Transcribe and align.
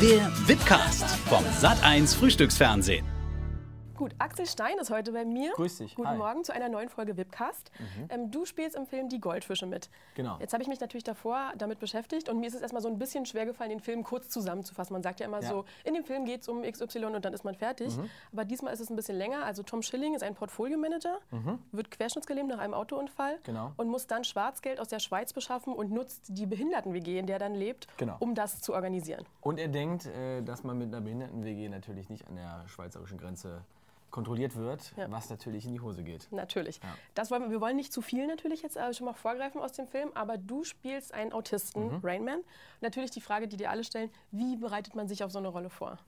Der 0.00 0.32
Wipcast 0.46 1.04
vom 1.28 1.44
Sat1 1.60 2.16
Frühstücksfernsehen. 2.16 3.19
Gut, 4.00 4.14
Axel 4.18 4.46
Stein 4.46 4.78
ist 4.78 4.88
heute 4.90 5.12
bei 5.12 5.26
mir. 5.26 5.52
Grüß 5.52 5.76
dich. 5.76 5.94
Guten 5.94 6.08
Hi. 6.08 6.16
Morgen 6.16 6.42
zu 6.42 6.54
einer 6.54 6.70
neuen 6.70 6.88
Folge 6.88 7.18
Webcast. 7.18 7.70
Ähm, 8.08 8.30
du 8.30 8.46
spielst 8.46 8.74
im 8.74 8.86
Film 8.86 9.10
Die 9.10 9.20
Goldfische 9.20 9.66
mit. 9.66 9.90
Genau. 10.14 10.38
Jetzt 10.40 10.54
habe 10.54 10.62
ich 10.62 10.70
mich 10.70 10.80
natürlich 10.80 11.04
davor 11.04 11.52
damit 11.58 11.80
beschäftigt 11.80 12.30
und 12.30 12.40
mir 12.40 12.46
ist 12.46 12.54
es 12.54 12.62
erstmal 12.62 12.80
so 12.80 12.88
ein 12.88 12.98
bisschen 12.98 13.26
schwer 13.26 13.44
gefallen, 13.44 13.68
den 13.68 13.80
Film 13.80 14.02
kurz 14.02 14.30
zusammenzufassen. 14.30 14.94
Man 14.94 15.02
sagt 15.02 15.20
ja 15.20 15.26
immer 15.26 15.42
Ja. 15.42 15.48
so, 15.50 15.66
in 15.84 15.92
dem 15.92 16.02
Film 16.04 16.24
geht 16.24 16.40
es 16.40 16.48
um 16.48 16.62
XY 16.62 17.04
und 17.04 17.22
dann 17.26 17.34
ist 17.34 17.44
man 17.44 17.54
fertig. 17.54 17.92
Aber 18.32 18.46
diesmal 18.46 18.72
ist 18.72 18.80
es 18.80 18.88
ein 18.88 18.96
bisschen 18.96 19.18
länger. 19.18 19.44
Also 19.44 19.62
Tom 19.62 19.82
Schilling 19.82 20.14
ist 20.14 20.22
ein 20.22 20.34
Portfolio-Manager, 20.34 21.18
wird 21.72 21.90
querschnittsgelähmt 21.90 22.48
nach 22.48 22.58
einem 22.58 22.72
Autounfall 22.72 23.38
Genau. 23.42 23.72
und 23.76 23.88
muss 23.90 24.06
dann 24.06 24.24
Schwarzgeld 24.24 24.80
aus 24.80 24.88
der 24.88 25.00
Schweiz 25.00 25.34
beschaffen 25.34 25.74
und 25.74 25.90
nutzt 25.92 26.24
die 26.28 26.46
Behinderten-WG, 26.46 27.18
in 27.18 27.26
der 27.26 27.36
er 27.36 27.40
dann 27.40 27.54
lebt, 27.54 27.86
Genau. 27.98 28.16
um 28.20 28.34
das 28.34 28.62
zu 28.62 28.72
organisieren. 28.72 29.26
Und 29.42 29.58
er 29.58 29.68
denkt, 29.68 30.06
äh, 30.06 30.40
dass 30.40 30.64
man 30.64 30.78
mit 30.78 30.88
einer 30.88 31.02
Behinderten-WG 31.02 31.68
natürlich 31.68 32.08
nicht 32.08 32.26
an 32.28 32.36
der 32.36 32.64
schweizerischen 32.66 33.18
Grenze 33.18 33.60
kontrolliert 34.10 34.56
wird, 34.56 34.92
Ja. 34.96 35.10
was 35.10 35.30
natürlich 35.30 35.64
in 35.66 35.72
die 35.72 35.80
Hose 35.80 36.02
geht. 36.02 36.28
Natürlich. 36.32 36.80
Ja. 36.82 36.88
Das 37.14 37.30
wollen 37.30 37.42
wir, 37.42 37.50
wir 37.50 37.60
wollen 37.60 37.76
nicht 37.76 37.92
zu 37.92 38.02
viel 38.02 38.26
natürlich 38.26 38.62
jetzt 38.62 38.76
äh, 38.76 38.92
schon 38.94 39.04
mal 39.06 39.12
vorgreifen 39.14 39.60
aus 39.60 39.72
dem 39.72 39.86
Film, 39.86 40.10
aber 40.14 40.36
du 40.38 40.64
spielst 40.64 41.14
einen 41.14 41.32
Autisten, 41.32 41.86
Mhm. 41.96 42.00
Rainman. 42.02 42.40
Natürlich 42.80 43.10
die 43.10 43.20
Frage, 43.20 43.48
die 43.48 43.56
dir 43.56 43.70
alle 43.70 43.84
stellen, 43.84 44.10
wie 44.30 44.56
bereitet 44.56 44.94
man 44.94 45.08
sich 45.08 45.22
auf 45.24 45.30
so 45.30 45.38
eine 45.38 45.48
Rolle 45.48 45.70
vor? 45.70 45.98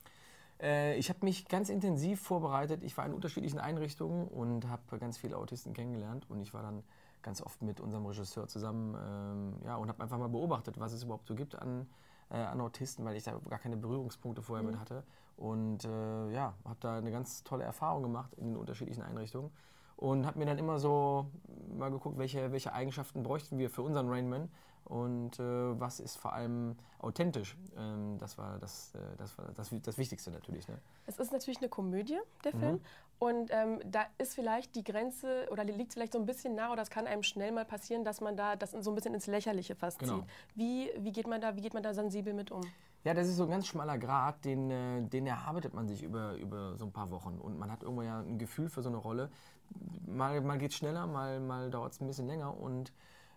Äh, 0.61 0.95
ich 0.97 1.09
habe 1.09 1.19
mich 1.23 1.47
ganz 1.47 1.69
intensiv 1.69 2.21
vorbereitet. 2.21 2.83
Ich 2.83 2.95
war 2.97 3.05
in 3.05 3.13
unterschiedlichen 3.13 3.59
Einrichtungen 3.59 4.27
und 4.27 4.67
habe 4.69 4.99
ganz 4.99 5.17
viele 5.17 5.37
Autisten 5.37 5.73
kennengelernt. 5.73 6.29
Und 6.29 6.41
ich 6.41 6.53
war 6.53 6.61
dann 6.61 6.83
ganz 7.21 7.41
oft 7.41 7.61
mit 7.61 7.79
unserem 7.79 8.05
Regisseur 8.05 8.47
zusammen 8.47 8.95
ähm, 8.95 9.65
ja, 9.65 9.75
und 9.77 9.87
habe 9.89 10.03
einfach 10.03 10.17
mal 10.17 10.27
beobachtet, 10.29 10.79
was 10.79 10.91
es 10.93 11.03
überhaupt 11.03 11.27
so 11.27 11.35
gibt 11.35 11.55
an, 11.55 11.87
äh, 12.33 12.37
an 12.37 12.59
Autisten, 12.59 13.05
weil 13.05 13.15
ich 13.15 13.23
da 13.23 13.39
gar 13.49 13.59
keine 13.59 13.77
Berührungspunkte 13.77 14.41
vorher 14.41 14.65
mit 14.65 14.79
hatte. 14.79 15.03
Und 15.37 15.85
äh, 15.85 16.31
ja, 16.31 16.53
habe 16.65 16.77
da 16.79 16.97
eine 16.97 17.11
ganz 17.11 17.43
tolle 17.43 17.63
Erfahrung 17.63 18.03
gemacht 18.03 18.33
in 18.35 18.47
den 18.47 18.57
unterschiedlichen 18.57 19.03
Einrichtungen. 19.03 19.51
Und 19.95 20.25
habe 20.25 20.39
mir 20.39 20.45
dann 20.45 20.57
immer 20.57 20.79
so 20.79 21.27
mal 21.77 21.91
geguckt, 21.91 22.17
welche, 22.17 22.51
welche 22.51 22.73
Eigenschaften 22.73 23.23
bräuchten 23.23 23.57
wir 23.57 23.69
für 23.69 23.83
unseren 23.83 24.09
Rainman 24.09 24.49
und 24.85 25.39
äh, 25.39 25.79
was 25.79 25.99
ist 25.99 26.17
vor 26.17 26.33
allem 26.33 26.75
authentisch. 26.99 27.57
Ähm, 27.77 28.17
das 28.19 28.37
war, 28.37 28.59
das, 28.59 28.93
äh, 28.95 28.99
das, 29.17 29.37
war 29.37 29.45
das, 29.53 29.73
das 29.83 29.97
Wichtigste 29.97 30.31
natürlich. 30.31 30.67
Ne? 30.67 30.77
Es 31.05 31.19
ist 31.19 31.31
natürlich 31.31 31.59
eine 31.59 31.69
Komödie, 31.69 32.17
der 32.43 32.55
Mhm. 32.55 32.59
Film. 32.59 32.81
Und 33.19 33.51
ähm, 33.51 33.79
da 33.85 34.05
ist 34.17 34.33
vielleicht 34.35 34.75
die 34.75 34.83
Grenze 34.83 35.47
oder 35.49 35.63
liegt 35.63 35.93
vielleicht 35.93 36.11
so 36.13 36.19
ein 36.19 36.25
bisschen 36.25 36.55
nah 36.55 36.71
oder 36.73 36.81
es 36.81 36.89
kann 36.89 37.07
einem 37.07 37.23
schnell 37.23 37.51
mal 37.53 37.63
passieren, 37.63 38.03
dass 38.03 38.19
man 38.19 38.35
da 38.35 38.55
das 38.57 38.71
so 38.71 38.91
ein 38.91 38.95
bisschen 38.95 39.13
ins 39.13 39.27
Lächerliche 39.27 39.75
fast 39.75 39.99
Genau. 39.99 40.15
zieht. 40.19 40.25
Wie, 40.55 40.89
wie, 40.97 41.11
geht 41.13 41.27
man 41.27 41.39
da, 41.39 41.55
wie 41.55 41.61
geht 41.61 41.73
man 41.73 41.83
da 41.83 41.93
sensibel 41.93 42.33
mit 42.33 42.51
um? 42.51 42.61
Ja, 43.05 43.13
das 43.13 43.27
ist 43.27 43.37
so 43.37 43.43
ein 43.43 43.49
ganz 43.49 43.67
schmaler 43.67 43.97
Grat, 43.97 44.43
den, 44.43 44.71
äh, 44.71 45.01
den 45.03 45.27
erarbeitet 45.27 45.73
man 45.73 45.87
sich 45.87 46.03
über, 46.03 46.33
über 46.35 46.75
so 46.77 46.85
ein 46.85 46.91
paar 46.91 47.11
Wochen. 47.11 47.37
Und 47.37 47.57
man 47.57 47.71
hat 47.71 47.83
irgendwann 47.83 48.05
ja 48.05 48.19
ein 48.19 48.37
Gefühl 48.39 48.67
für 48.69 48.81
so 48.81 48.89
eine 48.89 48.97
Rolle. 48.97 49.29
Mal, 50.05 50.41
mal 50.41 50.57
geht 50.57 50.71
es 50.71 50.77
schneller, 50.77 51.07
mal, 51.07 51.39
mal 51.39 51.69
dauert 51.69 51.93
es 51.93 52.01
ein 52.01 52.07
bisschen 52.07 52.27
länger. 52.27 52.57
Und 52.57 52.91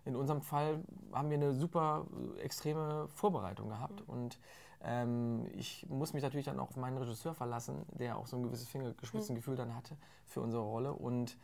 in 0.07 0.15
unserem 0.15 0.41
Fall 0.41 0.79
haben 1.11 1.29
wir 1.29 1.37
eine 1.37 1.53
super 1.53 2.07
äh, 2.37 2.41
extreme 2.41 3.07
Vorbereitung 3.09 3.69
gehabt. 3.69 4.01
Und 4.07 4.39
ähm, 4.81 5.45
ich 5.53 5.85
muss 5.89 6.13
mich 6.13 6.23
natürlich 6.23 6.45
dann 6.45 6.59
auch 6.59 6.69
auf 6.69 6.77
meinen 6.77 6.97
Regisseur 6.97 7.33
verlassen, 7.33 7.85
der 7.99 8.17
auch 8.17 8.25
so 8.25 8.37
ein 8.37 8.43
gewisses 8.43 8.67
Fingergespitzengefühl 8.69 9.55
dann 9.55 9.75
hatte 9.75 9.97
für 10.25 10.41
unsere 10.41 10.63
Rolle. 10.63 10.93
Und 10.93 11.37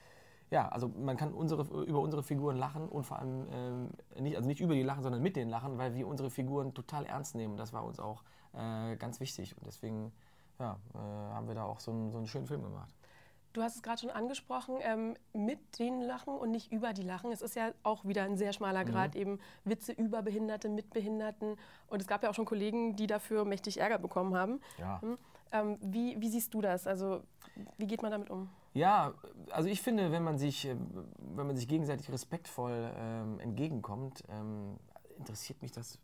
ja, 0.50 0.69
also 0.69 0.88
man 0.88 1.17
kann 1.17 1.34
unsere, 1.34 1.64
über 1.84 2.00
unsere 2.00 2.23
Figuren 2.23 2.58
lachen 2.58 2.88
und 2.88 3.03
vor 3.03 3.19
allem 3.19 3.47
ähm, 3.52 3.89
nicht, 4.19 4.38
also 4.38 4.47
nicht 4.47 4.61
über 4.61 4.75
die 4.75 4.84
lachen, 4.84 5.03
sondern 5.03 5.22
mit 5.22 5.36
denen 5.36 5.50
lachen, 5.50 5.78
weil 5.78 5.95
wir 5.95 6.08
unsere 6.08 6.30
Figuren 6.30 6.73
total 6.73 7.06
ernst 7.06 7.36
nehmen. 7.36 7.58
Das 7.58 7.73
war 7.73 7.84
uns 7.84 8.00
auch 8.00 8.23
äh, 8.53 8.95
ganz 8.95 9.19
wichtig 9.19 9.58
und 9.58 9.66
deswegen 9.66 10.11
ja, 10.59 10.78
äh, 10.94 10.97
haben 10.97 11.47
wir 11.47 11.56
da 11.56 11.66
auch 11.66 11.80
so 11.80 11.91
einen, 11.91 12.11
so 12.11 12.17
einen 12.17 12.28
schönen 12.28 12.45
Film 12.45 12.64
gemacht. 12.64 12.94
Du 13.54 13.62
hast 13.62 13.76
es 13.76 13.84
gerade 13.84 14.02
schon 14.02 14.09
angesprochen, 14.09 14.78
ähm, 14.82 15.14
mit 15.32 15.78
denen 15.78 16.02
lachen 16.02 16.34
und 16.36 16.50
nicht 16.50 16.72
über 16.72 16.91
die 16.91 17.03
lachen. 17.03 17.31
Es 17.31 17.41
ist 17.44 17.56
ja 17.56 17.72
auch 17.84 18.03
wieder 18.03 18.24
ein 18.24 18.36
sehr 18.36 18.47
Mhm. 18.50 18.53
schmaler 18.53 18.84
Grad, 18.84 19.16
eben 19.16 19.40
Witze 19.64 19.91
über 19.91 20.24
Behinderte, 20.24 20.69
mit 20.69 20.90
Behinderten. 20.91 21.58
Und 21.88 22.02
es 22.02 22.08
gab 22.08 22.24
ja 22.24 22.30
auch 22.31 22.34
schon 22.34 22.46
Kollegen, 22.46 22.96
die 22.96 23.06
dafür 23.06 23.46
mächtig 23.46 23.80
Ärger 23.80 24.00
bekommen 24.00 24.36
haben. 24.36 24.59
Ja. 24.80 25.00
Hm? 25.02 25.18
Ähm, 25.52 25.78
wie, 25.81 26.19
wie 26.19 26.30
siehst 26.30 26.52
du 26.56 26.62
das? 26.62 26.88
Also 26.88 27.22
wie 27.78 27.86
geht 27.86 28.02
man 28.02 28.12
damit 28.12 28.31
um? 28.31 28.50
Ja, 28.74 29.14
also 29.52 29.70
ich 29.70 29.84
finde, 29.84 30.12
wenn 30.12 30.24
man 30.24 30.40
sich, 30.40 30.66
äh, 30.66 30.75
wenn 31.35 31.46
man 31.46 31.56
sich 31.56 31.68
gegenseitig 31.68 32.12
respektvoll 32.12 32.91
ähm, 32.97 33.40
entgegenkommt, 33.40 34.24
ähm, 34.30 34.78
interessiert 35.20 35.62
mich 35.62 35.72
das 35.72 36.00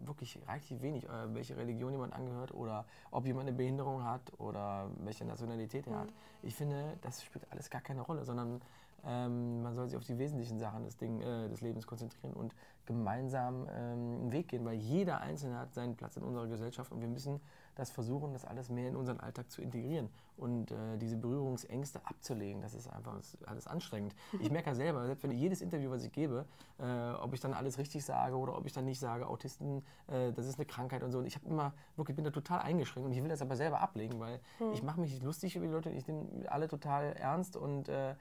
wirklich 0.00 0.38
reichlich 0.46 0.80
wenig, 0.82 1.04
äh, 1.04 1.34
welche 1.34 1.56
Religion 1.56 1.92
jemand 1.92 2.12
angehört 2.12 2.52
oder 2.52 2.84
ob 3.10 3.26
jemand 3.26 3.48
eine 3.48 3.56
Behinderung 3.56 4.04
hat 4.04 4.32
oder 4.38 4.90
welche 4.98 5.24
Nationalität 5.24 5.86
er 5.86 6.00
hat. 6.00 6.12
Ich 6.42 6.54
finde, 6.54 6.98
das 7.02 7.22
spielt 7.22 7.50
alles 7.50 7.70
gar 7.70 7.80
keine 7.80 8.02
Rolle, 8.02 8.24
sondern 8.24 8.60
ähm, 9.04 9.62
man 9.62 9.74
soll 9.74 9.86
sich 9.88 9.96
auf 9.96 10.04
die 10.04 10.18
wesentlichen 10.18 10.58
Sachen 10.58 10.84
des, 10.84 10.96
Ding, 10.96 11.20
äh, 11.20 11.48
des 11.48 11.60
Lebens 11.60 11.86
konzentrieren 11.86 12.32
und 12.34 12.54
gemeinsam 12.84 13.68
ähm, 13.70 14.20
einen 14.20 14.32
Weg 14.32 14.48
gehen, 14.48 14.64
weil 14.64 14.74
jeder 14.74 15.20
Einzelne 15.20 15.58
hat 15.58 15.72
seinen 15.74 15.94
Platz 15.94 16.16
in 16.16 16.24
unserer 16.24 16.46
Gesellschaft 16.46 16.90
und 16.90 17.00
wir 17.00 17.08
müssen 17.08 17.40
das 17.78 17.90
versuchen, 17.90 18.32
das 18.32 18.44
alles 18.44 18.68
mehr 18.68 18.88
in 18.88 18.96
unseren 18.96 19.20
Alltag 19.20 19.50
zu 19.50 19.62
integrieren 19.62 20.08
und 20.36 20.72
äh, 20.72 20.98
diese 20.98 21.16
Berührungsängste 21.16 22.00
abzulegen. 22.04 22.60
Das 22.60 22.74
ist 22.74 22.88
einfach 22.88 23.16
das 23.16 23.34
ist 23.34 23.48
alles 23.48 23.66
anstrengend. 23.66 24.14
Ich 24.40 24.50
merke 24.50 24.70
ja 24.70 24.74
selber, 24.74 25.06
selbst 25.06 25.22
wenn 25.22 25.30
ich 25.30 25.40
jedes 25.40 25.62
Interview, 25.62 25.90
was 25.90 26.04
ich 26.04 26.12
gebe, 26.12 26.44
äh, 26.78 27.10
ob 27.12 27.32
ich 27.34 27.40
dann 27.40 27.54
alles 27.54 27.78
richtig 27.78 28.04
sage 28.04 28.36
oder 28.36 28.56
ob 28.56 28.66
ich 28.66 28.72
dann 28.72 28.84
nicht 28.84 28.98
sage, 28.98 29.26
Autisten, 29.26 29.84
äh, 30.08 30.32
das 30.32 30.46
ist 30.46 30.58
eine 30.58 30.66
Krankheit 30.66 31.02
und 31.02 31.12
so. 31.12 31.18
Und 31.18 31.26
ich 31.26 31.36
habe 31.36 31.46
immer 31.46 31.72
wirklich 31.96 32.16
bin 32.16 32.24
da 32.24 32.30
total 32.30 32.60
eingeschränkt 32.60 33.06
und 33.06 33.12
ich 33.12 33.22
will 33.22 33.28
das 33.28 33.42
aber 33.42 33.56
selber 33.56 33.80
ablegen, 33.80 34.18
weil 34.18 34.40
ich 34.72 34.82
mache 34.82 35.00
mich 35.00 35.12
nicht 35.12 35.22
lustig 35.22 35.54
über 35.54 35.66
die 35.66 35.72
Leute, 35.72 35.90
ich 35.90 36.06
nehme 36.06 36.50
alle 36.50 36.66
total 36.66 37.12
ernst 37.12 37.56
und 37.56 37.88
äh, 37.88 38.14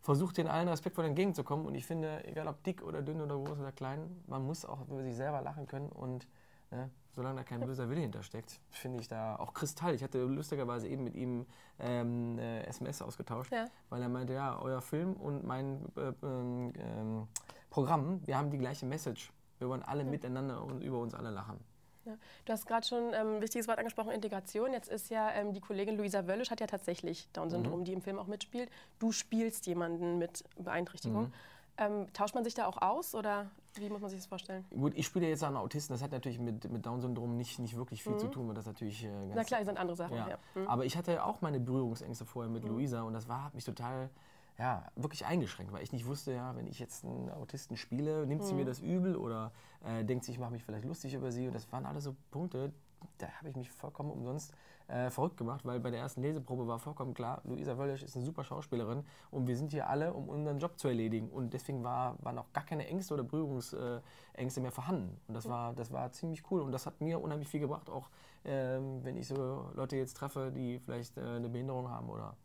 versuche 0.00 0.34
den 0.34 0.48
allen 0.48 0.68
respektvoll 0.68 1.06
entgegenzukommen. 1.06 1.66
Und 1.66 1.74
ich 1.74 1.86
finde, 1.86 2.24
egal 2.26 2.46
ob 2.48 2.62
dick 2.62 2.82
oder 2.82 3.02
dünn 3.02 3.20
oder 3.20 3.36
groß 3.36 3.58
oder 3.58 3.72
klein, 3.72 4.22
man 4.26 4.46
muss 4.46 4.64
auch 4.64 4.86
über 4.88 5.02
sich 5.02 5.16
selber 5.16 5.40
lachen 5.40 5.66
können. 5.66 5.88
Und 5.90 6.28
ne, 6.70 6.90
solange 7.14 7.36
da 7.36 7.44
kein 7.44 7.60
böser 7.60 7.88
Wille 7.88 8.00
hintersteckt, 8.00 8.60
finde 8.70 9.00
ich 9.00 9.08
da 9.08 9.36
auch 9.36 9.54
Kristall. 9.54 9.94
Ich 9.94 10.02
hatte 10.02 10.22
lustigerweise 10.24 10.88
eben 10.88 11.04
mit 11.04 11.14
ihm 11.14 11.46
ähm, 11.78 12.38
äh, 12.38 12.62
SMS 12.64 13.02
ausgetauscht, 13.02 13.52
Ja. 13.52 13.66
weil 13.90 14.02
er 14.02 14.08
meinte, 14.08 14.32
ja, 14.32 14.58
euer 14.60 14.80
Film 14.82 15.14
und 15.14 15.44
mein 15.44 15.80
äh, 15.96 16.12
ähm, 16.26 16.72
ähm, 16.78 17.28
Programm, 17.70 18.20
wir 18.26 18.36
haben 18.38 18.50
die 18.50 18.58
gleiche 18.58 18.86
Message. 18.86 19.32
Wir 19.58 19.68
wollen 19.68 19.82
alle 19.82 20.04
miteinander 20.04 20.62
und 20.64 20.80
über 20.82 20.98
uns 20.98 21.14
alle 21.14 21.30
lachen. 21.30 21.58
Ja. 22.04 22.16
Du 22.44 22.52
hast 22.52 22.66
gerade 22.66 22.86
schon 22.86 23.14
ähm, 23.14 23.36
ein 23.36 23.40
wichtiges 23.40 23.66
Wort 23.66 23.78
angesprochen, 23.78 24.10
Integration. 24.10 24.72
Jetzt 24.72 24.88
ist 24.90 25.08
ja 25.10 25.30
ähm, 25.32 25.54
die 25.54 25.60
Kollegin 25.60 25.96
Luisa 25.96 26.26
Wöllisch 26.26 26.50
hat 26.50 26.60
ja 26.60 26.66
tatsächlich 26.66 27.28
Down-Syndrom, 27.32 27.80
Mhm. 27.80 27.84
die 27.84 27.92
im 27.94 28.02
Film 28.02 28.18
auch 28.18 28.26
mitspielt. 28.26 28.68
Du 28.98 29.10
spielst 29.10 29.66
jemanden 29.66 30.18
mit 30.18 30.44
Beeinträchtigung. 30.58 31.24
Mhm. 31.28 31.32
Ähm, 31.76 32.06
tauscht 32.12 32.34
man 32.34 32.44
sich 32.44 32.54
da 32.54 32.66
auch 32.66 32.80
aus 32.80 33.14
oder 33.14 33.50
wie 33.74 33.88
muss 33.90 34.00
man 34.00 34.08
sich 34.08 34.20
das 34.20 34.26
vorstellen? 34.26 34.64
Gut, 34.70 34.92
ich 34.94 35.06
spiele 35.06 35.28
jetzt 35.28 35.42
einen 35.42 35.56
Autisten, 35.56 35.92
das 35.92 36.02
hat 36.02 36.12
natürlich 36.12 36.38
mit, 36.38 36.70
mit 36.70 36.86
Down-Syndrom 36.86 37.36
nicht, 37.36 37.58
nicht 37.58 37.76
wirklich 37.76 38.04
viel 38.04 38.16
zu 38.16 38.28
tun, 38.28 38.46
weil 38.46 38.54
das 38.54 38.66
natürlich 38.66 39.04
äh, 39.04 39.08
ganz 39.08 39.32
Na 39.34 39.44
klar, 39.44 39.60
das 39.60 39.66
sind 39.66 39.78
andere 39.78 39.96
Sachen. 39.96 40.16
Ja. 40.16 40.28
Ja. 40.28 40.38
Mhm. 40.54 40.68
Aber 40.68 40.84
ich 40.84 40.96
hatte 40.96 41.24
auch 41.24 41.40
meine 41.40 41.58
Berührungsängste 41.58 42.24
vorher 42.24 42.50
mit 42.50 42.64
Luisa 42.64 43.02
und 43.02 43.12
das 43.12 43.28
war, 43.28 43.44
hat 43.44 43.54
mich 43.54 43.64
total 43.64 44.10
ja, 44.58 44.84
wirklich 44.94 45.26
eingeschränkt, 45.26 45.72
weil 45.72 45.82
ich 45.82 45.92
nicht 45.92 46.06
wusste, 46.06 46.32
ja, 46.32 46.54
wenn 46.54 46.68
ich 46.68 46.78
jetzt 46.78 47.04
einen 47.04 47.30
Autisten 47.30 47.76
spiele, 47.76 48.24
nimmt 48.26 48.44
sie 48.44 48.54
mir 48.54 48.64
das 48.64 48.78
übel 48.78 49.16
oder 49.16 49.50
äh, 49.84 50.04
denkt 50.04 50.24
sie, 50.24 50.32
ich 50.32 50.38
mache 50.38 50.52
mich 50.52 50.62
vielleicht 50.62 50.84
lustig 50.84 51.14
über 51.14 51.32
sie. 51.32 51.48
Und 51.48 51.54
das 51.54 51.70
waren 51.72 51.86
alles 51.86 52.04
so 52.04 52.14
Punkte, 52.30 52.72
da 53.18 53.28
habe 53.38 53.48
ich 53.48 53.56
mich 53.56 53.70
vollkommen 53.70 54.10
umsonst 54.10 54.52
äh, 54.88 55.10
verrückt 55.10 55.36
gemacht, 55.36 55.64
weil 55.64 55.80
bei 55.80 55.90
der 55.90 56.00
ersten 56.00 56.22
Leseprobe 56.22 56.66
war 56.66 56.78
vollkommen 56.78 57.14
klar, 57.14 57.40
Luisa 57.44 57.78
Wöllisch 57.78 58.02
ist 58.02 58.16
eine 58.16 58.24
super 58.24 58.44
Schauspielerin 58.44 59.04
und 59.30 59.46
wir 59.46 59.56
sind 59.56 59.70
hier 59.70 59.88
alle, 59.88 60.12
um 60.12 60.28
unseren 60.28 60.58
Job 60.58 60.78
zu 60.78 60.88
erledigen. 60.88 61.30
Und 61.30 61.54
deswegen 61.54 61.82
war, 61.82 62.16
waren 62.22 62.38
auch 62.38 62.52
gar 62.52 62.64
keine 62.64 62.86
Ängste 62.86 63.14
oder 63.14 63.22
Berührungsängste 63.22 64.60
mehr 64.60 64.72
vorhanden. 64.72 65.18
Und 65.26 65.34
das 65.34 65.48
war, 65.48 65.72
das 65.72 65.90
war 65.90 66.12
ziemlich 66.12 66.42
cool 66.50 66.60
und 66.60 66.72
das 66.72 66.86
hat 66.86 67.00
mir 67.00 67.20
unheimlich 67.20 67.48
viel 67.48 67.60
gebracht, 67.60 67.88
auch 67.88 68.08
ähm, 68.44 69.02
wenn 69.04 69.16
ich 69.16 69.26
so 69.26 69.70
Leute 69.74 69.96
jetzt 69.96 70.16
treffe, 70.16 70.52
die 70.54 70.78
vielleicht 70.78 71.16
äh, 71.16 71.22
eine 71.22 71.48
Behinderung 71.48 71.88
haben 71.88 72.10
oder. 72.10 72.36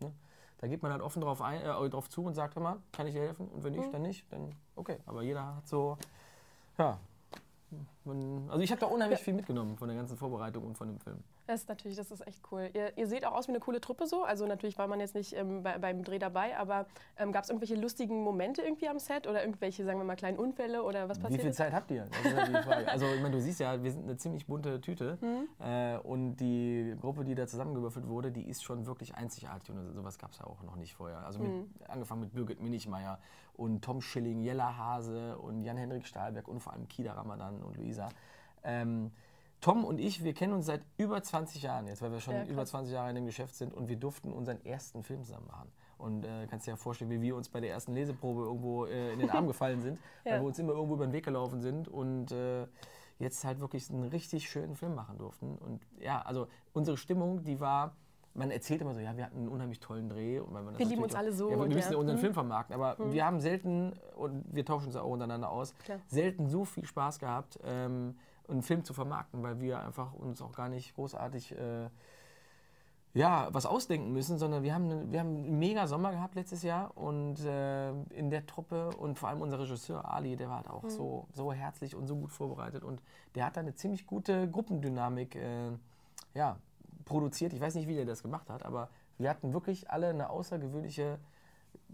Ne? 0.00 0.12
Da 0.58 0.66
geht 0.66 0.82
man 0.82 0.92
halt 0.92 1.00
offen 1.00 1.22
drauf, 1.22 1.40
ein, 1.40 1.62
äh, 1.62 1.90
drauf 1.90 2.10
zu 2.10 2.22
und 2.22 2.34
sagt 2.34 2.56
immer, 2.56 2.78
kann 2.92 3.06
ich 3.06 3.14
dir 3.14 3.22
helfen? 3.22 3.48
Und 3.48 3.64
wenn 3.64 3.72
nicht, 3.72 3.92
dann 3.94 4.02
nicht, 4.02 4.30
dann 4.30 4.54
okay. 4.76 4.98
Aber 5.06 5.22
jeder 5.22 5.56
hat 5.56 5.66
so, 5.66 5.96
ja. 6.76 6.98
Also 8.04 8.60
ich 8.60 8.70
habe 8.70 8.80
da 8.80 8.86
unheimlich 8.86 9.20
viel 9.20 9.34
mitgenommen 9.34 9.76
von 9.76 9.88
der 9.88 9.96
ganzen 9.96 10.16
Vorbereitung 10.16 10.64
und 10.64 10.76
von 10.76 10.88
dem 10.88 10.98
Film. 10.98 11.22
Das 11.48 11.62
ist 11.62 11.68
natürlich, 11.70 11.96
das 11.96 12.10
ist 12.10 12.26
echt 12.26 12.42
cool. 12.52 12.68
Ihr, 12.74 12.92
ihr 12.98 13.06
seht 13.06 13.24
auch 13.24 13.32
aus 13.32 13.48
wie 13.48 13.52
eine 13.52 13.60
coole 13.60 13.80
Truppe 13.80 14.06
so. 14.06 14.22
Also 14.22 14.46
natürlich 14.46 14.76
war 14.76 14.86
man 14.86 15.00
jetzt 15.00 15.14
nicht 15.14 15.32
ähm, 15.32 15.62
bei, 15.62 15.78
beim 15.78 16.04
Dreh 16.04 16.18
dabei, 16.18 16.58
aber 16.58 16.84
ähm, 17.16 17.32
gab 17.32 17.44
es 17.44 17.48
irgendwelche 17.48 17.74
lustigen 17.74 18.22
Momente 18.22 18.60
irgendwie 18.60 18.86
am 18.86 18.98
Set 18.98 19.26
oder 19.26 19.40
irgendwelche, 19.40 19.82
sagen 19.82 19.98
wir 19.98 20.04
mal, 20.04 20.14
kleinen 20.14 20.38
Unfälle 20.38 20.82
oder 20.82 21.08
was 21.08 21.16
Wie 21.16 21.22
passiert? 21.22 21.40
viel 21.40 21.50
ist? 21.50 21.56
Zeit 21.56 21.72
habt 21.72 21.90
ihr? 21.90 22.04
Frage. 22.04 22.88
Also 22.88 23.06
ich 23.06 23.22
meine, 23.22 23.34
du 23.34 23.40
siehst 23.40 23.60
ja, 23.60 23.82
wir 23.82 23.90
sind 23.90 24.02
eine 24.04 24.18
ziemlich 24.18 24.46
bunte 24.46 24.78
Tüte 24.82 25.16
äh, 25.58 25.96
und 26.06 26.36
die 26.36 26.94
Gruppe, 27.00 27.24
die 27.24 27.34
da 27.34 27.46
zusammengewürfelt 27.46 28.06
wurde, 28.08 28.30
die 28.30 28.46
ist 28.46 28.62
schon 28.62 28.84
wirklich 28.84 29.14
einzigartig 29.14 29.70
und 29.70 29.94
sowas 29.94 30.18
gab 30.18 30.32
es 30.32 30.40
ja 30.40 30.46
auch 30.46 30.62
noch 30.64 30.76
nicht 30.76 30.92
vorher. 30.92 31.24
Also 31.24 31.38
mit, 31.38 31.66
angefangen 31.88 32.20
mit 32.20 32.34
Birgit 32.34 32.60
Minichmeier 32.60 33.18
und 33.54 33.82
Tom 33.82 34.02
Schilling, 34.02 34.42
Jella 34.42 34.76
Hase 34.76 35.38
und 35.38 35.62
Jan-Henrik 35.62 36.04
Stahlberg 36.04 36.46
und 36.46 36.60
vor 36.60 36.74
allem 36.74 36.86
Kida 36.88 37.14
Ramadan 37.14 37.62
und 37.62 37.78
Luisa. 37.78 38.10
Ähm, 38.64 39.12
Tom 39.60 39.84
und 39.84 39.98
ich, 39.98 40.22
wir 40.22 40.34
kennen 40.34 40.52
uns 40.52 40.66
seit 40.66 40.82
über 40.98 41.20
20 41.22 41.62
Jahren 41.62 41.86
jetzt, 41.88 42.00
weil 42.00 42.12
wir 42.12 42.20
schon 42.20 42.34
Ja, 42.36 42.44
über 42.44 42.64
20 42.64 42.92
Jahre 42.94 43.08
in 43.10 43.16
dem 43.16 43.26
Geschäft 43.26 43.56
sind 43.56 43.74
und 43.74 43.88
wir 43.88 43.96
durften 43.96 44.32
unseren 44.32 44.64
ersten 44.64 45.02
Film 45.02 45.24
zusammen 45.24 45.46
machen. 45.48 45.70
Und 45.98 46.24
äh, 46.24 46.46
kannst 46.48 46.66
dir 46.68 46.72
ja 46.72 46.76
vorstellen, 46.76 47.10
wie 47.10 47.20
wir 47.20 47.34
uns 47.34 47.48
bei 47.48 47.58
der 47.60 47.70
ersten 47.70 47.92
Leseprobe 47.92 48.42
irgendwo 48.42 48.84
äh, 48.86 49.12
in 49.12 49.18
den 49.18 49.30
Arm 49.30 49.46
gefallen 49.48 49.82
sind, 49.82 49.98
weil 50.22 50.34
Ja. 50.34 50.40
wir 50.40 50.46
uns 50.46 50.58
immer 50.60 50.72
irgendwo 50.74 50.94
über 50.94 51.06
den 51.08 51.12
Weg 51.12 51.24
gelaufen 51.24 51.60
sind 51.60 51.88
und 51.88 52.30
äh, 52.30 52.66
jetzt 53.18 53.44
halt 53.44 53.58
wirklich 53.58 53.90
einen 53.90 54.04
richtig 54.04 54.48
schönen 54.48 54.76
Film 54.76 54.94
machen 54.94 55.18
durften. 55.18 55.58
Und 55.58 55.80
ja, 55.98 56.22
also 56.22 56.46
unsere 56.72 56.96
Stimmung, 56.96 57.42
die 57.42 57.58
war, 57.58 57.96
man 58.34 58.52
erzählt 58.52 58.80
immer 58.80 58.94
so, 58.94 59.00
ja, 59.00 59.16
wir 59.16 59.24
hatten 59.24 59.38
einen 59.38 59.48
unheimlich 59.48 59.80
tollen 59.80 60.08
Dreh. 60.08 60.38
Und 60.38 60.54
weil 60.54 60.62
man 60.62 60.78
Wir 60.78 60.86
lieben 60.86 61.02
uns 61.02 61.16
alle 61.16 61.32
so 61.32 61.50
Ja, 61.50 61.58
wir 61.58 61.66
müssen 61.66 61.92
ja. 61.94 61.98
unseren 61.98 62.14
Mhm. 62.18 62.20
Film 62.20 62.34
vermarkten, 62.34 62.76
aber 62.76 62.96
wir 63.12 63.24
haben 63.26 63.40
selten, 63.40 63.92
und 64.14 64.44
wir 64.54 64.64
tauschen 64.64 64.86
uns 64.86 64.94
auch 64.94 65.10
untereinander 65.10 65.50
aus, 65.50 65.74
Klar. 65.84 65.98
selten 66.06 66.46
so 66.46 66.64
viel 66.64 66.86
Spaß 66.86 67.18
gehabt, 67.18 67.58
ähm, 67.64 68.16
einen 68.48 68.62
Film 68.62 68.84
zu 68.84 68.94
vermarkten, 68.94 69.42
weil 69.42 69.60
wir 69.60 69.80
einfach 69.80 70.12
uns 70.14 70.40
auch 70.42 70.52
gar 70.52 70.68
nicht 70.68 70.94
großartig 70.94 71.52
äh, 71.52 71.88
ja, 73.14 73.48
was 73.52 73.66
ausdenken 73.66 74.12
müssen, 74.12 74.38
sondern 74.38 74.62
wir 74.62 74.74
haben, 74.74 74.84
eine, 74.84 75.10
wir 75.10 75.20
haben 75.20 75.36
einen 75.36 75.58
mega 75.58 75.86
Sommer 75.86 76.12
gehabt 76.12 76.34
letztes 76.34 76.62
Jahr 76.62 76.96
und 76.96 77.40
äh, 77.40 77.90
in 78.10 78.30
der 78.30 78.46
Truppe 78.46 78.90
und 78.90 79.18
vor 79.18 79.28
allem 79.28 79.40
unser 79.40 79.58
Regisseur 79.58 80.10
Ali, 80.10 80.36
der 80.36 80.48
war 80.48 80.58
halt 80.58 80.70
auch 80.70 80.88
so, 80.88 81.26
so 81.32 81.52
herzlich 81.52 81.94
und 81.96 82.06
so 82.06 82.16
gut 82.16 82.30
vorbereitet 82.30 82.84
und 82.84 83.02
der 83.34 83.46
hat 83.46 83.56
da 83.56 83.60
eine 83.60 83.74
ziemlich 83.74 84.06
gute 84.06 84.48
Gruppendynamik 84.50 85.36
äh, 85.36 85.72
ja, 86.34 86.58
produziert. 87.06 87.52
Ich 87.54 87.60
weiß 87.60 87.74
nicht, 87.74 87.88
wie 87.88 87.94
der 87.94 88.04
das 88.04 88.22
gemacht 88.22 88.50
hat, 88.50 88.64
aber 88.64 88.90
wir 89.16 89.30
hatten 89.30 89.52
wirklich 89.52 89.90
alle 89.90 90.08
eine 90.10 90.30
außergewöhnliche, 90.30 91.18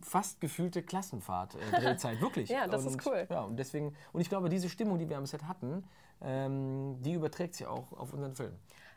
fast 0.02 0.40
gefühlte 0.40 0.82
Klassenfahrt 0.82 1.54
äh, 1.54 1.80
Drehzeit, 1.80 2.20
wirklich. 2.20 2.48
Ja, 2.50 2.66
das 2.66 2.84
ist 2.84 2.94
und, 2.94 3.06
cool. 3.06 3.26
Ja, 3.30 3.42
und 3.42 3.56
deswegen, 3.56 3.94
und 4.12 4.20
ich 4.20 4.28
glaube, 4.28 4.48
diese 4.48 4.68
Stimmung, 4.68 4.98
die 4.98 5.08
wir 5.08 5.16
am 5.16 5.26
Set 5.26 5.44
hatten, 5.48 5.84
ähm, 6.22 6.96
die 7.00 7.12
überträgt 7.14 7.54
sich 7.54 7.66
auch 7.66 7.92
auf 7.92 8.12
unseren 8.12 8.34
Film. 8.34 8.52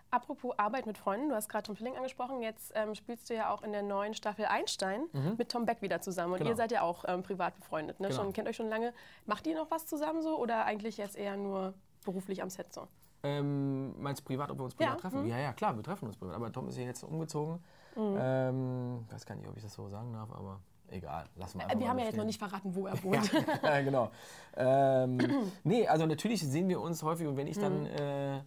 Apropos 0.10 0.58
Arbeit 0.58 0.86
mit 0.86 0.98
Freunden, 0.98 1.30
du 1.30 1.36
hast 1.36 1.50
gerade 1.50 1.64
Tom 1.64 1.76
Schilling 1.76 1.98
angesprochen. 1.98 2.42
Jetzt 2.42 2.72
ähm, 2.76 2.96
spielst 2.96 3.30
du 3.30 3.34
ja 3.36 3.50
auch 3.54 3.62
in 3.62 3.74
der 3.74 3.84
neuen 3.84 4.14
Staffel 4.14 4.46
Einstein 4.46 5.02
mit 5.38 5.50
Tom 5.50 5.66
Beck 5.66 5.82
wieder 5.82 6.00
zusammen. 6.00 6.32
Und 6.32 6.40
Genau. 6.40 6.52
ihr 6.52 6.56
seid 6.56 6.72
ja 6.72 6.82
auch 6.82 7.04
ähm, 7.08 7.24
privat 7.24 7.56
befreundet, 7.58 8.00
ne? 8.00 8.08
Genau. 8.08 8.22
schon, 8.22 8.32
kennt 8.32 8.48
euch 8.48 8.56
schon 8.56 8.70
lange. 8.70 8.94
Macht 9.26 9.46
ihr 9.48 9.56
noch 9.56 9.70
was 9.70 9.86
zusammen 9.86 10.22
so 10.22 10.38
oder 10.38 10.64
eigentlich 10.64 10.96
jetzt 10.96 11.18
eher 11.18 11.36
nur 11.36 11.74
beruflich 12.06 12.42
am 12.42 12.50
Set 12.50 12.74
so? 12.74 12.88
Ähm, 13.28 14.02
meinst 14.02 14.22
du 14.22 14.26
privat, 14.26 14.52
ob 14.52 14.58
wir 14.60 14.64
uns 14.66 14.76
privat 14.76 14.94
Ja, 14.96 15.00
treffen? 15.00 15.24
mhm. 15.24 15.30
Ja, 15.30 15.38
ja, 15.40 15.54
klar, 15.54 15.76
wir 15.76 15.84
treffen 15.84 16.08
uns 16.08 16.18
privat. 16.18 16.36
Aber 16.36 16.52
Tom 16.52 16.68
ist 16.68 16.78
ja 16.78 16.84
jetzt 16.84 17.04
umgezogen. 17.04 17.60
Ähm, 17.96 19.06
weiß 19.10 19.26
gar 19.26 19.36
nicht, 19.36 19.48
ob 19.48 19.58
ich 19.58 19.64
das 19.64 19.74
so 19.74 19.88
sagen 19.90 20.14
darf, 20.14 20.32
aber 20.32 20.60
egal. 20.90 21.26
Lassen 21.36 21.58
wir 21.60 21.66
einfach 21.66 21.76
Äh, 21.76 21.80
wir 21.80 21.90
haben 21.90 21.98
ja 22.00 22.06
jetzt 22.06 22.18
noch 22.18 22.26
nicht 22.26 22.38
verraten, 22.40 22.76
wo 22.76 22.88
er 22.88 22.94
wohnt. 23.04 23.32
ja, 23.64 23.82
genau. 23.90 24.12
Ähm, 24.56 25.52
nee, 25.64 25.88
also 25.88 26.06
natürlich 26.06 26.42
sehen 26.48 26.70
wir 26.70 26.80
uns 26.80 27.02
häufig 27.04 27.28
und 27.28 27.38
wenn 27.38 27.48
ich 27.48 27.58
dann 27.58 27.86
äh, 27.88 28.38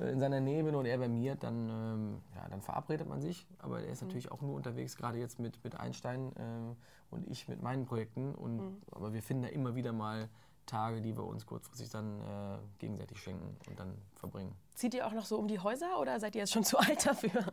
in 0.00 0.18
seiner 0.20 0.40
Nähe 0.40 0.64
bin 0.64 0.74
und 0.74 0.86
er 0.86 0.98
bei 0.98 1.08
mir, 1.08 1.36
dann, 1.36 1.68
ähm, 1.68 2.20
ja, 2.34 2.48
dann 2.48 2.60
verabredet 2.60 3.08
man 3.08 3.20
sich. 3.20 3.46
Aber 3.58 3.80
er 3.80 3.92
ist 3.92 4.02
natürlich 4.02 4.32
auch 4.32 4.40
nur 4.40 4.54
unterwegs, 4.56 4.96
gerade 4.96 5.18
jetzt 5.18 5.38
mit, 5.38 5.62
mit 5.62 5.78
Einstein 5.78 6.32
äh, 6.36 7.14
und 7.14 7.28
ich 7.30 7.46
mit 7.46 7.62
meinen 7.62 7.84
Projekten. 7.84 8.34
Und, 8.34 8.62
Aber 8.90 9.12
wir 9.12 9.22
finden 9.22 9.44
da 9.44 9.48
immer 9.50 9.74
wieder 9.74 9.92
mal 9.92 10.28
Tage, 10.66 11.00
die 11.00 11.16
wir 11.16 11.24
uns 11.24 11.44
kurzfristig 11.46 11.90
dann 11.90 12.20
äh, 12.20 12.58
gegenseitig 12.78 13.20
schenken 13.20 13.56
und 13.68 13.78
dann 13.80 13.94
verbringen. 14.16 14.54
Zieht 14.74 14.94
ihr 14.94 15.06
auch 15.06 15.12
noch 15.12 15.24
so 15.24 15.38
um 15.38 15.48
die 15.48 15.58
Häuser 15.58 15.98
oder 16.00 16.18
seid 16.20 16.34
ihr 16.34 16.40
jetzt 16.40 16.52
schon 16.52 16.64
zu 16.64 16.78
alt 16.78 17.04
dafür? 17.06 17.44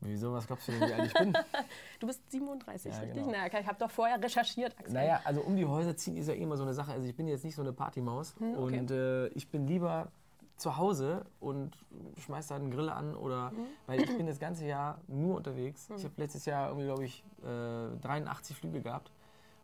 Wieso, 0.00 0.32
was 0.32 0.46
glaubst 0.48 0.66
du 0.66 0.72
denn, 0.72 0.88
wie 0.88 0.92
alt 0.92 1.06
ich 1.06 1.14
bin? 1.14 1.32
Du 2.00 2.08
bist 2.08 2.28
37, 2.32 2.92
Ja, 2.92 2.98
richtig? 2.98 3.14
genau. 3.24 3.30
Naja, 3.38 3.60
ich 3.60 3.66
habe 3.66 3.78
doch 3.78 3.90
vorher 3.90 4.20
recherchiert, 4.20 4.76
Axel. 4.76 4.94
Naja, 4.94 5.20
also 5.24 5.42
um 5.42 5.54
die 5.56 5.64
Häuser 5.64 5.96
ziehen 5.96 6.16
ist 6.16 6.26
ja 6.26 6.34
immer 6.34 6.56
so 6.56 6.64
eine 6.64 6.74
Sache. 6.74 6.90
Also 6.92 7.06
ich 7.06 7.14
bin 7.14 7.28
jetzt 7.28 7.44
nicht 7.44 7.54
so 7.54 7.62
eine 7.62 7.72
Partymaus 7.72 8.34
Hm, 8.38 8.56
okay. 8.58 8.78
und 8.80 8.90
äh, 8.90 9.28
ich 9.28 9.48
bin 9.48 9.68
lieber 9.68 10.10
zu 10.56 10.76
Hause 10.76 11.24
und 11.38 11.76
schmeiß 12.18 12.48
da 12.48 12.56
einen 12.56 12.70
Grill 12.72 12.88
an 12.88 13.14
oder 13.14 13.50
Hm. 13.50 13.66
weil 13.86 14.00
ich 14.00 14.16
bin 14.16 14.26
das 14.26 14.40
ganze 14.40 14.66
Jahr 14.66 15.00
nur 15.06 15.36
unterwegs. 15.36 15.88
Ich 15.96 16.02
habe 16.04 16.14
letztes 16.16 16.46
Jahr 16.46 16.68
irgendwie, 16.68 16.86
glaube 16.86 17.04
ich, 17.04 17.22
äh, 17.44 17.96
83 18.00 18.56
Flüge 18.56 18.80
gehabt 18.80 19.12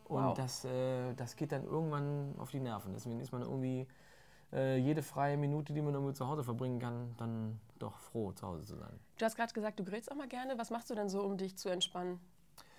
und 0.09 0.23
Wow. 0.23 0.33
das, 0.33 0.65
äh, 0.65 1.13
das 1.13 1.35
geht 1.35 1.51
dann 1.51 1.63
irgendwann 1.63 2.33
auf 2.39 2.51
die 2.51 2.59
Nerven. 2.59 2.93
Deswegen 2.93 3.19
ist 3.19 3.31
man 3.31 3.43
irgendwie 3.43 3.87
äh, 4.51 4.77
jede 4.77 5.03
freie 5.03 5.37
Minute, 5.37 5.71
die 5.73 5.81
man 5.81 5.93
irgendwie 5.93 6.13
zu 6.13 6.27
Hause 6.27 6.43
verbringen 6.43 6.79
kann, 6.79 7.13
dann 7.17 7.59
doch 7.77 7.97
froh, 7.99 8.31
zu 8.31 8.47
Hause 8.47 8.63
zu 8.65 8.75
sein. 8.75 8.99
Du 9.17 9.25
hast 9.25 9.35
gerade 9.35 9.53
gesagt, 9.53 9.79
du 9.79 9.83
grillst 9.83 10.11
auch 10.11 10.15
mal 10.15 10.27
gerne. 10.27 10.57
Was 10.57 10.71
machst 10.71 10.89
du 10.89 10.95
denn 10.95 11.09
so, 11.09 11.21
um 11.21 11.37
dich 11.37 11.55
zu 11.57 11.69
entspannen? 11.69 12.19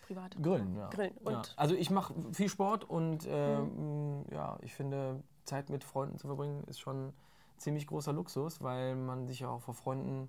Privat? 0.02 0.36
Grillen, 0.42 0.76
ja. 0.76 0.88
Grillen. 0.88 1.16
Und? 1.18 1.32
Ja. 1.32 1.42
Also 1.56 1.76
ich 1.76 1.88
mache 1.90 2.14
viel 2.32 2.48
Sport 2.48 2.82
und 2.82 3.26
ähm, 3.28 4.24
ja, 4.32 4.58
ich 4.62 4.74
finde, 4.74 5.22
Zeit 5.44 5.70
mit 5.70 5.84
Freunden 5.84 6.18
zu 6.18 6.26
verbringen 6.26 6.64
ist 6.64 6.80
schon 6.80 7.12
ziemlich 7.56 7.86
großer 7.86 8.12
Luxus, 8.12 8.60
weil 8.60 8.96
man 8.96 9.28
sich 9.28 9.40
ja 9.40 9.48
auch 9.48 9.60
vor 9.60 9.74
Freunden 9.74 10.28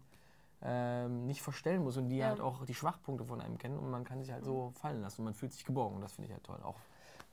ähm, 0.63 1.25
nicht 1.25 1.41
verstellen 1.41 1.83
muss 1.83 1.97
und 1.97 2.09
die 2.09 2.17
Ja. 2.17 2.27
halt 2.27 2.39
auch 2.39 2.65
die 2.65 2.73
Schwachpunkte 2.73 3.25
von 3.25 3.41
einem 3.41 3.57
kennen 3.57 3.77
und 3.77 3.89
man 3.89 4.03
kann 4.03 4.19
sich 4.21 4.31
halt 4.31 4.45
so 4.45 4.71
fallen 4.75 5.01
lassen 5.01 5.21
und 5.21 5.25
man 5.25 5.33
fühlt 5.33 5.53
sich 5.53 5.65
geborgen 5.65 5.95
und 5.95 6.01
das 6.01 6.13
finde 6.13 6.27
ich 6.27 6.33
halt 6.33 6.43
toll, 6.43 6.59
auch 6.63 6.77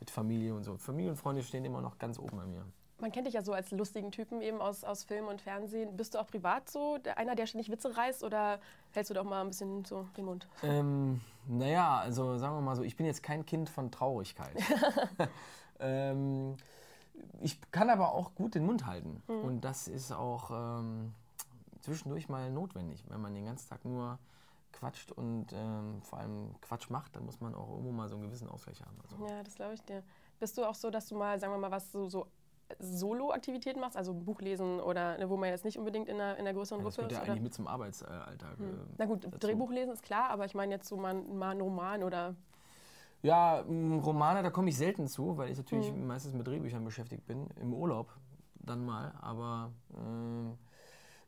mit 0.00 0.10
Familie 0.10 0.54
und 0.54 0.64
so. 0.64 0.76
Familie 0.76 1.10
und 1.10 1.16
Freunde 1.16 1.42
stehen 1.42 1.64
immer 1.64 1.80
noch 1.80 1.98
ganz 1.98 2.18
oben 2.18 2.36
bei 2.36 2.46
mir. 2.46 2.64
Man 3.00 3.12
kennt 3.12 3.28
dich 3.28 3.34
ja 3.34 3.42
so 3.42 3.52
als 3.52 3.70
lustigen 3.70 4.10
Typen 4.10 4.42
eben 4.42 4.60
aus, 4.60 4.82
aus 4.82 5.04
Film 5.04 5.28
und 5.28 5.40
Fernsehen. 5.40 5.96
Bist 5.96 6.14
du 6.14 6.18
auch 6.18 6.26
privat 6.26 6.68
so 6.68 6.98
einer, 7.14 7.36
der 7.36 7.46
ständig 7.46 7.70
Witze 7.70 7.96
reißt 7.96 8.24
oder 8.24 8.58
hältst 8.92 9.10
du 9.10 9.14
doch 9.14 9.22
mal 9.22 9.40
ein 9.40 9.48
bisschen 9.48 9.84
so 9.84 10.08
den 10.16 10.24
Mund? 10.24 10.48
Ähm, 10.64 11.20
naja, 11.46 11.98
also 11.98 12.38
sagen 12.38 12.56
wir 12.56 12.60
mal 12.60 12.74
so, 12.74 12.82
ich 12.82 12.96
bin 12.96 13.06
jetzt 13.06 13.22
kein 13.22 13.46
Kind 13.46 13.68
von 13.68 13.92
Traurigkeit. 13.92 14.56
ähm, 15.78 16.56
ich 17.40 17.60
kann 17.70 17.88
aber 17.88 18.14
auch 18.14 18.34
gut 18.34 18.56
den 18.56 18.66
Mund 18.66 18.86
halten. 18.86 19.22
Und 19.28 19.60
das 19.60 19.86
ist 19.86 20.12
auch 20.12 20.50
ähm, 20.50 21.14
zwischendurch 21.88 22.28
mal 22.28 22.50
notwendig. 22.50 23.04
Wenn 23.08 23.20
man 23.20 23.34
den 23.34 23.46
ganzen 23.46 23.68
Tag 23.68 23.84
nur 23.84 24.18
quatscht 24.72 25.12
und 25.12 25.46
ähm, 25.52 26.02
vor 26.02 26.18
allem 26.18 26.54
Quatsch 26.60 26.90
macht, 26.90 27.16
dann 27.16 27.24
muss 27.24 27.40
man 27.40 27.54
auch 27.54 27.70
irgendwo 27.70 27.90
mal 27.92 28.08
so 28.08 28.16
einen 28.16 28.24
gewissen 28.24 28.48
Ausgleich 28.48 28.80
haben. 28.82 28.96
Also, 29.02 29.26
Ja, 29.26 29.42
das 29.42 29.54
glaube 29.54 29.74
ich 29.74 29.82
dir. 29.82 30.02
Bist 30.38 30.56
du 30.58 30.64
auch 30.64 30.74
so, 30.74 30.90
dass 30.90 31.08
du 31.08 31.16
mal, 31.16 31.38
sagen 31.40 31.52
wir 31.52 31.58
mal, 31.58 31.70
was 31.70 31.90
so, 31.90 32.08
so 32.08 32.26
Solo-Aktivitäten 32.78 33.80
machst, 33.80 33.96
also 33.96 34.12
ein 34.12 34.24
Buch 34.24 34.40
lesen 34.42 34.78
oder 34.80 35.16
ne, 35.16 35.28
wo 35.30 35.36
man 35.38 35.48
jetzt 35.48 35.64
nicht 35.64 35.78
unbedingt 35.78 36.08
in 36.08 36.16
einer, 36.16 36.34
in 36.36 36.40
einer 36.46 36.52
größeren 36.52 36.84
das 36.84 36.96
Gruppe 36.96 37.08
gehört 37.08 37.12
ja 37.12 37.18
ist? 37.18 37.22
eigentlich 37.30 37.36
Oder? 37.40 37.42
mit 37.44 37.54
zum 37.54 37.66
Arbeitsalltag. 37.66 38.60
äh, 38.60 38.64
Na 38.98 39.06
gut, 39.06 39.24
dazu. 39.24 39.38
Drehbuch 39.38 39.70
lesen 39.70 39.92
ist 39.92 40.02
klar, 40.02 40.28
aber 40.30 40.44
ich 40.44 40.54
meine 40.54 40.74
jetzt 40.74 40.86
so 40.86 40.96
mal, 40.98 41.14
mal 41.14 41.52
einen 41.52 41.62
Roman 41.62 42.02
oder 42.02 42.34
Ja, 43.22 43.60
m, 43.60 44.00
Romane, 44.00 44.42
da 44.42 44.50
komme 44.50 44.68
ich 44.68 44.76
selten 44.76 45.08
zu, 45.08 45.38
weil 45.38 45.50
ich 45.50 45.56
natürlich 45.56 45.92
meistens 45.94 46.34
mit 46.34 46.46
Drehbüchern 46.46 46.84
beschäftigt 46.84 47.26
bin. 47.26 47.48
Im 47.58 47.72
Urlaub 47.72 48.14
dann 48.56 48.84
mal. 48.84 49.12
Aber 49.22 49.72
ähm, 49.96 50.58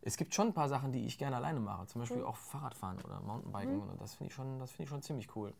es 0.03 0.17
gibt 0.17 0.35
schon 0.35 0.49
ein 0.49 0.55
paar 0.55 0.69
Sachen, 0.69 0.93
die 0.93 1.05
ich 1.07 1.19
gerne 1.19 1.37
alleine 1.37 1.61
mache. 1.61 1.87
Zum 1.87 2.01
Beispiel 2.01 2.25
auch 2.25 2.37
Fahrradfahren 2.37 2.99
oder 3.03 3.21
Mountainbiken. 3.21 3.81
Und 3.91 4.01
das 4.01 4.15
finde 4.15 4.29
ich, 4.31 4.35
schon- 4.35 4.59
das 4.59 4.71
finde 4.71 4.85
ich 4.85 4.89
schon 4.91 5.03
ziemlich 5.03 5.35
cool. 5.37 5.53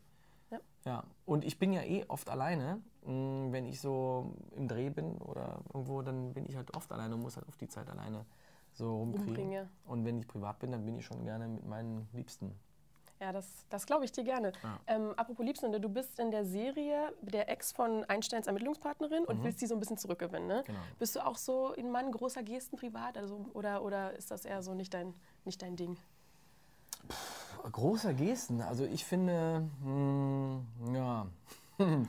Ja. 0.49 0.59
Ja, 0.85 1.03
und 1.25 1.45
ich 1.45 1.59
bin 1.59 1.71
ja 1.73 1.81
eh 1.83 2.05
oft 2.07 2.29
alleine. 2.29 2.81
m, 3.05 3.51
Wenn 3.51 3.65
ich 3.67 3.79
so 3.81 4.35
im 4.55 4.67
Dreh 4.67 4.89
bin 4.89 5.17
oder 5.17 5.59
irgendwo, 5.73 6.01
dann 6.01 6.33
bin 6.33 6.45
ich 6.47 6.55
halt 6.55 6.75
oft 6.75 6.91
alleine 6.91 7.15
und 7.15 7.21
muss 7.21 7.35
halt 7.37 7.47
oft 7.47 7.59
die 7.61 7.67
Zeit 7.67 7.89
alleine 7.89 8.25
so 8.73 8.97
rumkriegen. 8.97 9.27
Umbringen, 9.29 9.51
ja. 9.51 9.65
Und 9.85 10.05
wenn 10.05 10.19
ich 10.19 10.27
privat 10.27 10.59
bin, 10.59 10.71
dann 10.71 10.85
bin 10.85 10.95
ich 10.95 11.05
schon 11.05 11.23
gerne 11.23 11.47
mit 11.47 11.65
meinen 11.65 12.07
Liebsten. 12.13 12.55
Ja, 13.21 13.31
das, 13.31 13.45
das 13.69 13.85
glaube 13.85 14.03
ich 14.03 14.11
dir 14.11 14.23
gerne. 14.23 14.51
Ja. 14.63 14.79
Ähm, 14.87 15.13
apropos 15.15 15.45
Liebsten, 15.45 15.71
du 15.71 15.89
bist 15.89 16.19
in 16.19 16.31
der 16.31 16.43
Serie 16.43 17.13
der 17.21 17.49
Ex 17.49 17.71
von 17.71 18.03
Einsteins 18.05 18.47
Ermittlungspartnerin 18.47 19.25
und 19.25 19.43
willst 19.43 19.59
sie 19.59 19.67
so 19.67 19.75
ein 19.75 19.79
bisschen 19.79 19.99
zurückgewinnen. 19.99 20.47
Ne? 20.47 20.61
Mhm. 20.61 20.65
Genau. 20.65 20.79
Bist 20.97 21.15
du 21.15 21.19
auch 21.23 21.37
so 21.37 21.75
ein 21.77 21.91
Mann 21.91 22.11
großer 22.11 22.41
Gesten 22.41 22.77
privat? 22.77 23.19
Also, 23.19 23.45
oder, 23.53 23.83
oder 23.83 24.13
ist 24.13 24.31
das 24.31 24.43
eher 24.43 24.63
so 24.63 24.73
nicht 24.73 24.95
dein, 24.95 25.13
nicht 25.45 25.61
dein 25.61 25.75
Ding? 25.75 25.97
Großer 27.71 28.15
Gesten. 28.15 28.59
Also 28.59 28.85
ich 28.85 29.05
finde, 29.05 29.69
hm, 29.83 30.65
ja, 30.91 31.27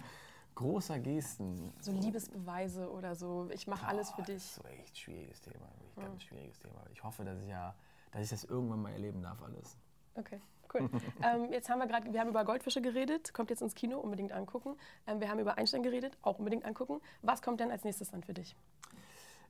großer 0.54 0.98
Gesten. 0.98 1.74
So 1.80 1.92
Liebesbeweise 1.92 2.90
oder 2.90 3.14
so, 3.14 3.50
ich 3.52 3.66
mache 3.66 3.86
alles 3.86 4.10
für 4.12 4.22
dich. 4.22 4.36
Das 4.36 4.44
ist 4.44 4.54
so 4.54 4.62
echt 4.64 4.96
schwieriges 4.96 5.42
Thema, 5.42 5.66
wirklich 5.78 6.06
ganz 6.06 6.22
schwieriges 6.22 6.58
Thema. 6.58 6.82
Ich 6.90 7.04
hoffe, 7.04 7.22
dass 7.22 7.38
ich 7.42 7.48
ja, 7.48 7.74
dass 8.12 8.22
ich 8.22 8.30
das 8.30 8.44
irgendwann 8.44 8.80
mal 8.80 8.92
erleben 8.92 9.22
darf 9.22 9.42
alles. 9.42 9.76
Okay, 10.14 10.40
cool. 10.74 10.88
ähm, 11.22 11.52
jetzt 11.52 11.68
haben 11.68 11.78
wir 11.78 11.86
gerade, 11.86 12.12
wir 12.12 12.20
haben 12.20 12.28
über 12.30 12.44
Goldfische 12.44 12.80
geredet, 12.80 13.32
kommt 13.34 13.50
jetzt 13.50 13.62
ins 13.62 13.74
Kino, 13.74 13.98
unbedingt 13.98 14.32
angucken. 14.32 14.76
Ähm, 15.06 15.20
wir 15.20 15.28
haben 15.28 15.38
über 15.38 15.58
Einstein 15.58 15.82
geredet, 15.82 16.16
auch 16.22 16.38
unbedingt 16.38 16.64
angucken. 16.64 17.00
Was 17.22 17.42
kommt 17.42 17.60
denn 17.60 17.70
als 17.70 17.84
nächstes 17.84 18.10
dann 18.10 18.22
für 18.22 18.34
dich? 18.34 18.56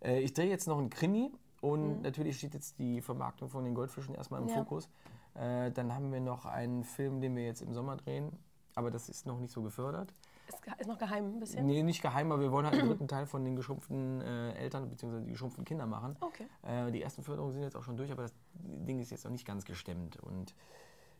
Äh, 0.02 0.20
ich 0.20 0.32
drehe 0.32 0.48
jetzt 0.48 0.66
noch 0.66 0.78
einen 0.78 0.90
Krimi 0.90 1.30
und 1.60 2.02
natürlich 2.02 2.38
steht 2.38 2.54
jetzt 2.54 2.78
die 2.78 3.00
Vermarktung 3.00 3.48
von 3.48 3.64
den 3.64 3.74
Goldfischen 3.74 4.14
erstmal 4.14 4.42
im 4.42 4.48
Ja. 4.48 4.56
Fokus. 4.56 4.88
Äh, 5.34 5.70
dann 5.70 5.94
haben 5.94 6.12
wir 6.12 6.20
noch 6.20 6.44
einen 6.44 6.84
Film, 6.84 7.20
den 7.20 7.36
wir 7.36 7.44
jetzt 7.44 7.62
im 7.62 7.72
Sommer 7.72 7.96
drehen, 7.96 8.32
aber 8.74 8.90
das 8.90 9.08
ist 9.08 9.26
noch 9.26 9.38
nicht 9.38 9.52
so 9.52 9.62
gefördert. 9.62 10.12
Ist, 10.48 10.88
noch 10.88 10.98
geheim 10.98 11.36
ein 11.36 11.40
bisschen? 11.40 11.64
Nee, 11.66 11.82
nicht 11.82 12.02
geheim, 12.02 12.32
aber 12.32 12.42
wir 12.42 12.52
wollen 12.52 12.66
halt 12.66 12.76
den 12.76 12.88
dritten 12.88 13.08
Teil 13.08 13.26
von 13.26 13.44
den 13.44 13.56
geschrumpften 13.56 14.20
äh, 14.20 14.52
Eltern 14.54 14.88
bzw. 14.90 15.20
die 15.20 15.30
geschrumpften 15.30 15.64
Kinder 15.64 15.86
machen. 15.86 16.16
Okay. 16.20 16.46
Äh, 16.62 16.90
die 16.90 17.00
ersten 17.00 17.22
Förderungen 17.22 17.52
sind 17.52 17.62
jetzt 17.62 17.76
auch 17.76 17.84
schon 17.84 17.96
durch, 17.96 18.10
aber 18.10 18.22
das 18.22 18.34
Ding 18.54 19.00
ist 19.00 19.10
jetzt 19.10 19.24
noch 19.24 19.30
nicht 19.30 19.46
ganz 19.46 19.64
gestemmt. 19.64 20.16
Und 20.16 20.54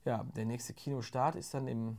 ja, 0.05 0.25
der 0.37 0.45
nächste 0.45 0.75
Kinostart 0.75 1.37
ist 1.37 1.55
dann 1.55 1.69
im 1.69 1.99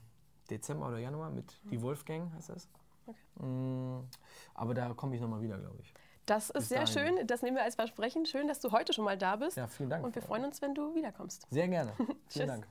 Dezember 0.50 0.88
oder 0.88 1.00
Januar 1.00 1.30
mit 1.30 1.60
Die 1.72 1.82
Wolfgang, 1.82 2.34
heißt 2.34 2.50
das. 2.50 2.68
Okay. 3.06 3.46
Mm, 3.46 4.08
aber 4.54 4.74
da 4.74 4.94
komme 4.94 5.16
ich 5.16 5.22
nochmal 5.22 5.42
wieder, 5.42 5.58
glaube 5.58 5.78
ich. 5.82 5.94
Das 6.26 6.50
ist 6.50 6.54
Bis 6.54 6.70
sehr 6.70 6.86
dahin. 6.86 7.18
schön. 7.18 7.28
Das 7.28 7.42
nehmen 7.42 7.58
wir 7.58 7.64
als 7.64 7.76
Versprechen. 7.76 8.26
Schön, 8.26 8.48
dass 8.48 8.60
du 8.60 8.72
heute 8.72 8.94
schon 8.94 9.04
mal 9.04 9.18
da 9.18 9.36
bist. 9.36 9.58
Ja, 9.58 9.68
vielen 9.68 9.90
Dank. 9.90 10.06
Und 10.06 10.16
wir 10.16 10.22
freuen 10.22 10.46
uns, 10.46 10.62
wenn 10.62 10.74
du 10.74 10.96
wiederkommst. 10.96 11.48
Sehr 11.50 11.68
gerne. 11.68 11.92
Tschüss. 11.98 12.16
Vielen 12.30 12.48
Dank. 12.48 12.68